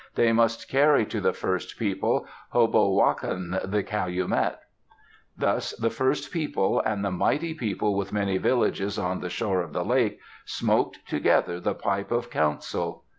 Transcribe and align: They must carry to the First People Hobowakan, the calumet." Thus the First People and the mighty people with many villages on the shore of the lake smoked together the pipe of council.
They 0.15 0.31
must 0.33 0.67
carry 0.67 1.05
to 1.05 1.21
the 1.21 1.31
First 1.31 1.77
People 1.77 2.25
Hobowakan, 2.55 3.69
the 3.69 3.83
calumet." 3.83 4.57
Thus 5.37 5.73
the 5.73 5.91
First 5.91 6.31
People 6.33 6.79
and 6.79 7.05
the 7.05 7.11
mighty 7.11 7.53
people 7.53 7.95
with 7.95 8.11
many 8.11 8.39
villages 8.39 8.97
on 8.97 9.19
the 9.19 9.29
shore 9.29 9.61
of 9.61 9.73
the 9.73 9.85
lake 9.85 10.19
smoked 10.43 11.07
together 11.07 11.59
the 11.59 11.75
pipe 11.75 12.09
of 12.11 12.31
council. 12.31 13.03